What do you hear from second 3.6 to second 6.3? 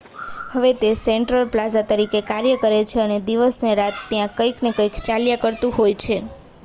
ને રાત ત્યાં કંઈક ને કંઈક ચાલ્યા કરતું હોય છે